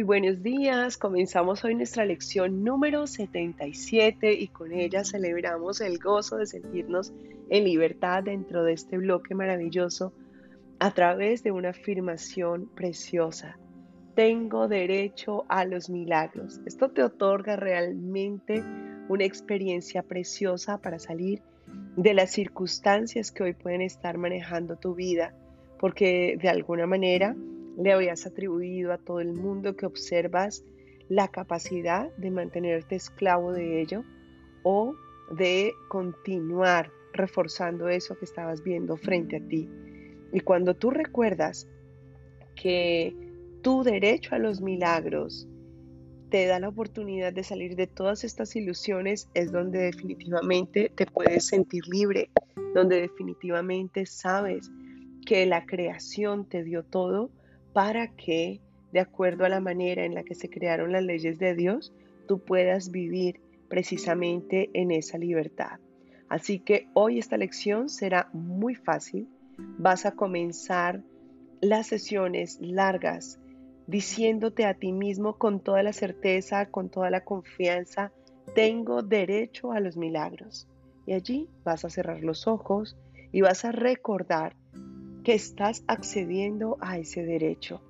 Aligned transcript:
muy 0.00 0.06
buenos 0.06 0.42
días. 0.42 0.96
Comenzamos 0.96 1.62
hoy 1.62 1.74
nuestra 1.74 2.06
lección 2.06 2.64
número 2.64 3.06
77 3.06 4.32
y 4.32 4.48
con 4.48 4.72
ella 4.72 5.04
celebramos 5.04 5.82
el 5.82 5.98
gozo 5.98 6.38
de 6.38 6.46
sentirnos 6.46 7.12
en 7.50 7.64
libertad 7.64 8.22
dentro 8.22 8.64
de 8.64 8.72
este 8.72 8.96
bloque 8.96 9.34
maravilloso 9.34 10.14
a 10.78 10.92
través 10.92 11.42
de 11.42 11.52
una 11.52 11.68
afirmación 11.70 12.70
preciosa. 12.74 13.58
Tengo 14.14 14.68
derecho 14.68 15.44
a 15.50 15.66
los 15.66 15.90
milagros. 15.90 16.62
Esto 16.64 16.90
te 16.92 17.02
otorga 17.02 17.56
realmente 17.56 18.64
una 19.10 19.24
experiencia 19.24 20.02
preciosa 20.02 20.78
para 20.78 20.98
salir 20.98 21.42
de 21.98 22.14
las 22.14 22.30
circunstancias 22.30 23.30
que 23.30 23.42
hoy 23.42 23.52
pueden 23.52 23.82
estar 23.82 24.16
manejando 24.16 24.76
tu 24.76 24.94
vida, 24.94 25.34
porque 25.78 26.38
de 26.40 26.48
alguna 26.48 26.86
manera 26.86 27.36
le 27.76 27.92
habías 27.92 28.26
atribuido 28.26 28.92
a 28.92 28.98
todo 28.98 29.20
el 29.20 29.32
mundo 29.32 29.76
que 29.76 29.86
observas 29.86 30.64
la 31.08 31.28
capacidad 31.28 32.14
de 32.16 32.30
mantenerte 32.30 32.96
esclavo 32.96 33.52
de 33.52 33.80
ello 33.80 34.04
o 34.62 34.94
de 35.30 35.72
continuar 35.88 36.90
reforzando 37.12 37.88
eso 37.88 38.16
que 38.16 38.24
estabas 38.24 38.62
viendo 38.62 38.96
frente 38.96 39.36
a 39.36 39.40
ti. 39.40 39.68
Y 40.32 40.40
cuando 40.40 40.74
tú 40.74 40.90
recuerdas 40.90 41.68
que 42.54 43.14
tu 43.62 43.82
derecho 43.82 44.34
a 44.34 44.38
los 44.38 44.60
milagros 44.60 45.48
te 46.30 46.46
da 46.46 46.60
la 46.60 46.68
oportunidad 46.68 47.32
de 47.32 47.42
salir 47.42 47.74
de 47.74 47.88
todas 47.88 48.22
estas 48.22 48.54
ilusiones, 48.54 49.28
es 49.34 49.50
donde 49.50 49.80
definitivamente 49.80 50.92
te 50.94 51.06
puedes 51.06 51.46
sentir 51.46 51.86
libre, 51.88 52.30
donde 52.72 53.00
definitivamente 53.00 54.06
sabes 54.06 54.70
que 55.26 55.44
la 55.46 55.66
creación 55.66 56.48
te 56.48 56.62
dio 56.62 56.84
todo 56.84 57.30
para 57.72 58.08
que, 58.08 58.60
de 58.92 59.00
acuerdo 59.00 59.44
a 59.44 59.48
la 59.48 59.60
manera 59.60 60.04
en 60.04 60.14
la 60.14 60.24
que 60.24 60.34
se 60.34 60.50
crearon 60.50 60.92
las 60.92 61.04
leyes 61.04 61.38
de 61.38 61.54
Dios, 61.54 61.92
tú 62.26 62.40
puedas 62.40 62.90
vivir 62.90 63.40
precisamente 63.68 64.70
en 64.74 64.90
esa 64.90 65.18
libertad. 65.18 65.78
Así 66.28 66.60
que 66.60 66.88
hoy 66.94 67.18
esta 67.18 67.36
lección 67.36 67.88
será 67.88 68.28
muy 68.32 68.74
fácil. 68.74 69.28
Vas 69.78 70.06
a 70.06 70.12
comenzar 70.12 71.02
las 71.60 71.88
sesiones 71.88 72.58
largas 72.60 73.40
diciéndote 73.90 74.64
a 74.66 74.74
ti 74.74 74.92
mismo 74.92 75.36
con 75.36 75.60
toda 75.60 75.82
la 75.82 75.92
certeza, 75.92 76.66
con 76.66 76.90
toda 76.90 77.10
la 77.10 77.24
confianza, 77.24 78.12
tengo 78.54 79.02
derecho 79.02 79.72
a 79.72 79.80
los 79.80 79.96
milagros. 79.96 80.68
Y 81.06 81.12
allí 81.12 81.48
vas 81.64 81.84
a 81.84 81.90
cerrar 81.90 82.22
los 82.22 82.46
ojos 82.46 82.96
y 83.32 83.40
vas 83.40 83.64
a 83.64 83.72
recordar 83.72 84.54
que 85.30 85.36
estás 85.36 85.84
accediendo 85.86 86.76
a 86.80 86.98
ese 86.98 87.24
derecho 87.24 87.80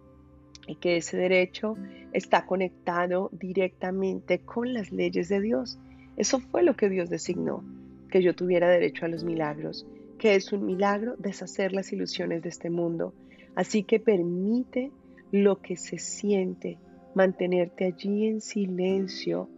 y 0.66 0.74
que 0.74 0.98
ese 0.98 1.16
derecho 1.16 1.74
está 2.12 2.44
conectado 2.44 3.30
directamente 3.32 4.40
con 4.40 4.74
las 4.74 4.92
leyes 4.92 5.30
de 5.30 5.40
Dios. 5.40 5.78
Eso 6.18 6.40
fue 6.40 6.62
lo 6.62 6.76
que 6.76 6.90
Dios 6.90 7.08
designó, 7.08 7.64
que 8.10 8.22
yo 8.22 8.34
tuviera 8.34 8.68
derecho 8.68 9.06
a 9.06 9.08
los 9.08 9.24
milagros, 9.24 9.86
que 10.18 10.34
es 10.34 10.52
un 10.52 10.66
milagro 10.66 11.16
deshacer 11.16 11.72
las 11.72 11.94
ilusiones 11.94 12.42
de 12.42 12.50
este 12.50 12.68
mundo. 12.68 13.14
Así 13.54 13.84
que 13.84 14.00
permite 14.00 14.92
lo 15.32 15.62
que 15.62 15.78
se 15.78 15.98
siente, 15.98 16.76
mantenerte 17.14 17.86
allí 17.86 18.26
en 18.26 18.42
silencio, 18.42 19.48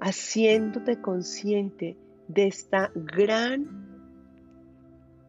haciéndote 0.00 1.00
consciente 1.00 1.96
de 2.28 2.46
esta 2.46 2.92
gran 2.94 3.83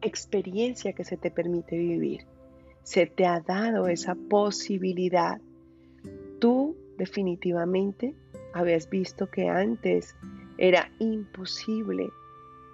experiencia 0.02 0.92
que 0.92 1.04
se 1.04 1.16
te 1.16 1.30
permite 1.30 1.76
vivir. 1.76 2.26
Se 2.82 3.06
te 3.06 3.26
ha 3.26 3.40
dado 3.40 3.88
esa 3.88 4.14
posibilidad. 4.14 5.40
Tú 6.38 6.76
definitivamente 6.98 8.14
habías 8.52 8.88
visto 8.88 9.30
que 9.30 9.48
antes 9.48 10.14
era 10.58 10.90
imposible 10.98 12.08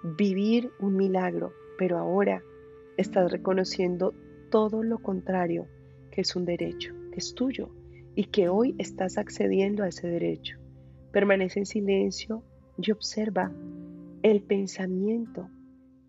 vivir 0.03 0.71
un 0.79 0.95
milagro, 0.95 1.53
pero 1.77 1.97
ahora 1.97 2.43
estás 2.97 3.31
reconociendo 3.31 4.13
todo 4.49 4.83
lo 4.83 4.99
contrario, 4.99 5.67
que 6.11 6.21
es 6.21 6.35
un 6.35 6.45
derecho, 6.45 6.93
que 7.11 7.19
es 7.19 7.33
tuyo 7.33 7.69
y 8.15 8.25
que 8.25 8.49
hoy 8.49 8.75
estás 8.77 9.17
accediendo 9.17 9.83
a 9.83 9.87
ese 9.87 10.07
derecho. 10.07 10.57
Permanece 11.11 11.59
en 11.59 11.65
silencio 11.65 12.43
y 12.77 12.91
observa 12.91 13.51
el 14.21 14.41
pensamiento 14.41 15.49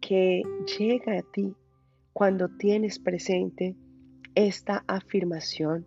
que 0.07 0.43
llega 0.79 1.19
a 1.19 1.23
ti 1.23 1.55
cuando 2.13 2.51
tienes 2.51 2.99
presente 2.99 3.75
esta 4.35 4.85
afirmación, 4.87 5.87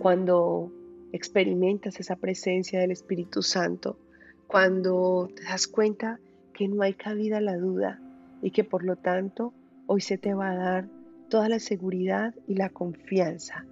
cuando 0.00 0.72
experimentas 1.12 2.00
esa 2.00 2.16
presencia 2.16 2.80
del 2.80 2.90
Espíritu 2.90 3.42
Santo, 3.42 4.00
cuando 4.48 5.28
te 5.32 5.44
das 5.44 5.68
cuenta 5.68 6.18
que 6.52 6.66
no 6.66 6.82
hay 6.82 6.94
cabida 6.94 7.38
a 7.38 7.40
la 7.40 7.56
duda 7.56 8.00
y 8.42 8.50
que 8.50 8.64
por 8.64 8.82
lo 8.82 8.96
tanto 8.96 9.54
hoy 9.86 10.00
se 10.00 10.18
te 10.18 10.34
va 10.34 10.50
a 10.50 10.56
dar 10.56 10.88
toda 11.28 11.48
la 11.48 11.60
seguridad 11.60 12.34
y 12.48 12.56
la 12.56 12.70
confianza 12.70 13.64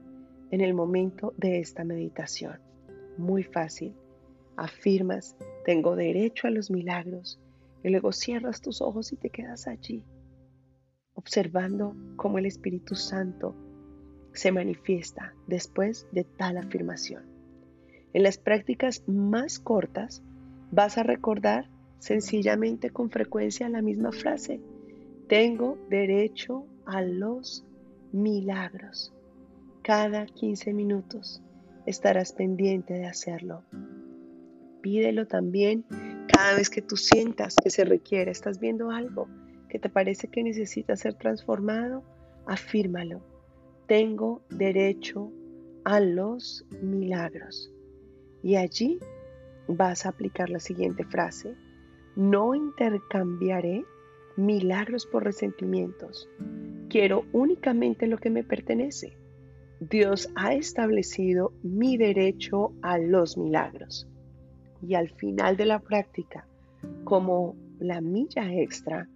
en 0.53 0.61
el 0.61 0.73
momento 0.73 1.35
de 1.37 1.59
esta 1.59 1.83
meditación. 1.83 2.61
Muy 3.19 3.43
fácil. 3.43 3.93
Afirmas, 4.57 5.35
tengo 5.65 5.97
derecho 5.97 6.47
a 6.47 6.51
los 6.51 6.71
milagros 6.71 7.41
y 7.83 7.89
luego 7.89 8.13
cierras 8.13 8.61
tus 8.61 8.81
ojos 8.81 9.13
y 9.13 9.17
te 9.17 9.31
quedas 9.31 9.67
allí, 9.67 10.05
observando 11.15 11.95
cómo 12.17 12.39
el 12.39 12.47
Espíritu 12.47 12.95
Santo 12.95 13.55
se 14.33 14.53
manifiesta 14.53 15.35
después 15.47 16.07
de 16.13 16.25
tal 16.25 16.59
afirmación. 16.59 17.25
En 18.13 18.23
las 18.23 18.39
prácticas 18.39 19.05
más 19.09 19.59
cortas 19.59 20.23
vas 20.71 20.99
a 20.99 21.03
recordar 21.03 21.69
sencillamente 21.99 22.91
con 22.91 23.11
frecuencia 23.11 23.69
la 23.69 23.83
misma 23.83 24.13
frase. 24.13 24.61
Tengo 25.29 25.79
derecho 25.89 26.67
a 26.87 27.03
los 27.03 27.65
milagros. 28.13 29.13
Cada 29.83 30.27
15 30.27 30.73
minutos 30.73 31.43
estarás 31.87 32.33
pendiente 32.33 32.95
de 32.95 33.07
hacerlo. 33.07 33.63
Pídelo 34.81 35.27
también 35.27 35.85
cada 36.31 36.55
vez 36.55 36.71
que 36.71 36.83
tú 36.83 36.97
sientas 36.97 37.57
que 37.63 37.71
se 37.71 37.85
requiere, 37.85 38.31
estás 38.31 38.61
viendo 38.61 38.91
algo 38.91 39.29
que 39.69 39.79
te 39.79 39.89
parece 39.89 40.29
que 40.29 40.43
necesita 40.43 40.97
ser 40.97 41.15
transformado, 41.15 42.03
afírmalo. 42.47 43.21
Tengo 43.87 44.43
derecho 44.51 45.33
a 45.85 46.01
los 46.01 46.65
milagros. 46.83 47.73
Y 48.43 48.57
allí 48.57 48.99
vas 49.69 50.07
a 50.07 50.11
aplicar 50.11 50.51
la 50.51 50.61
siguiente 50.61 51.05
frase. 51.05 51.55
No 52.17 52.55
intercambiaré 52.55 53.85
milagros 54.37 55.07
por 55.07 55.25
resentimientos. 55.25 56.29
Quiero 56.89 57.25
únicamente 57.33 58.07
lo 58.07 58.19
que 58.19 58.31
me 58.31 58.45
pertenece. 58.45 59.17
Dios 59.79 60.29
ha 60.35 60.55
establecido 60.55 61.53
mi 61.63 61.97
derecho 61.97 62.73
a 62.83 62.99
los 62.99 63.39
milagros 63.39 64.10
y 64.83 64.95
al 64.95 65.11
final 65.11 65.57
de 65.57 65.67
la 65.67 65.79
práctica, 65.79 66.47
como 67.05 67.57
la 67.79 68.01
milla 68.01 68.53
extra, 68.53 69.09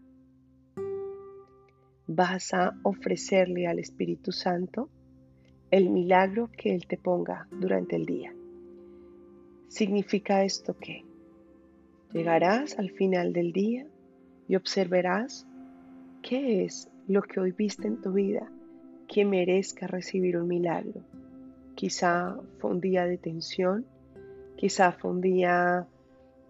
vas 2.07 2.53
a 2.53 2.79
ofrecerle 2.83 3.67
al 3.67 3.79
Espíritu 3.79 4.33
Santo 4.33 4.89
el 5.71 5.91
milagro 5.91 6.51
que 6.57 6.75
Él 6.75 6.87
te 6.87 6.97
ponga 6.97 7.49
durante 7.51 7.97
el 7.97 8.07
día. 8.07 8.35
Significa 9.69 10.45
esto 10.45 10.77
que 10.79 11.05
llegarás 12.13 12.79
al 12.79 12.91
final 12.91 13.33
del 13.33 13.53
día 13.53 13.87
y 14.47 14.57
observarás 14.57 15.47
qué 16.23 16.65
es 16.65 16.91
lo 17.09 17.23
que 17.23 17.41
hoy 17.41 17.53
viste 17.53 17.89
en 17.89 18.01
tu 18.01 18.13
vida 18.13 18.51
que 19.09 19.25
merezca 19.25 19.87
recibir 19.87 20.37
un 20.37 20.49
milagro. 20.49 21.03
Quizá 21.75 22.37
fue 22.59 22.71
un 22.71 22.81
día 22.81 23.05
de 23.05 23.19
tensión, 23.19 23.85
Quizá 24.57 24.93
fue 24.93 25.11
un 25.11 25.21
día 25.21 25.87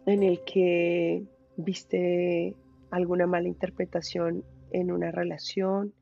en 0.07 0.23
el 0.23 0.45
que 0.45 1.25
viste 1.57 2.55
alguna 2.91 3.27
mala 3.27 3.49
interpretación 3.49 4.45
en 4.71 4.93
una 4.93 5.11
relación, 5.11 5.95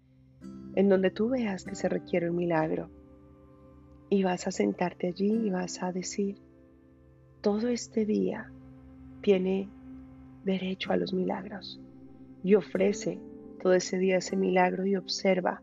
en 0.75 0.89
donde 0.89 1.11
tú 1.11 1.29
veas 1.29 1.65
que 1.65 1.75
se 1.75 1.89
requiere 1.89 2.31
un 2.31 2.37
milagro. 2.37 2.91
Y 4.11 4.25
vas 4.25 4.47
a 4.47 4.51
sentarte 4.51 5.07
allí 5.07 5.47
y 5.47 5.51
vas 5.51 5.83
a 5.83 5.93
decir, 5.93 6.37
todo 7.41 7.69
este 7.69 8.05
día 8.05 8.53
tiene 9.23 9.71
derecho 10.45 10.93
a 10.93 10.97
los 10.97 11.15
milagros. 11.15 11.81
Y 12.43 12.57
ofrece 12.57 13.21
todo 13.63 13.75
ese 13.75 13.99
día 13.99 14.17
ese 14.17 14.37
milagro 14.37 14.85
y 14.87 14.97
observa 14.97 15.63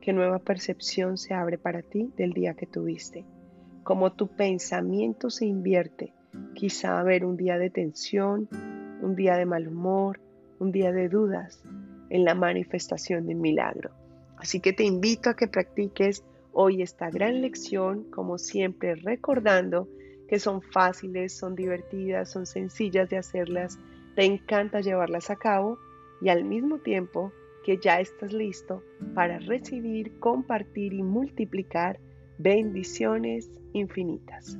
qué 0.00 0.12
nueva 0.12 0.38
percepción 0.38 1.16
se 1.16 1.32
abre 1.32 1.56
para 1.56 1.80
ti 1.80 2.12
del 2.16 2.32
día 2.32 2.54
que 2.54 2.66
tuviste 2.66 3.24
como 3.88 4.12
tu 4.12 4.28
pensamiento 4.28 5.30
se 5.30 5.46
invierte. 5.46 6.12
Quizá 6.52 7.00
haber 7.00 7.24
un 7.24 7.38
día 7.38 7.56
de 7.56 7.70
tensión, 7.70 8.46
un 9.00 9.16
día 9.16 9.38
de 9.38 9.46
mal 9.46 9.66
humor, 9.66 10.20
un 10.58 10.72
día 10.72 10.92
de 10.92 11.08
dudas 11.08 11.64
en 12.10 12.26
la 12.26 12.34
manifestación 12.34 13.26
del 13.26 13.36
milagro. 13.36 13.92
Así 14.36 14.60
que 14.60 14.74
te 14.74 14.84
invito 14.84 15.30
a 15.30 15.36
que 15.36 15.48
practiques 15.48 16.22
hoy 16.52 16.82
esta 16.82 17.08
gran 17.08 17.40
lección, 17.40 18.04
como 18.10 18.36
siempre 18.36 18.94
recordando 18.94 19.88
que 20.28 20.38
son 20.38 20.60
fáciles, 20.60 21.32
son 21.32 21.54
divertidas, 21.54 22.30
son 22.30 22.44
sencillas 22.44 23.08
de 23.08 23.16
hacerlas, 23.16 23.78
te 24.14 24.26
encanta 24.26 24.82
llevarlas 24.82 25.30
a 25.30 25.36
cabo 25.36 25.78
y 26.20 26.28
al 26.28 26.44
mismo 26.44 26.76
tiempo 26.80 27.32
que 27.64 27.78
ya 27.78 28.00
estás 28.00 28.34
listo 28.34 28.82
para 29.14 29.38
recibir, 29.38 30.18
compartir 30.18 30.92
y 30.92 31.02
multiplicar 31.02 31.98
bendiciones 32.38 33.50
infinitas. 33.72 34.56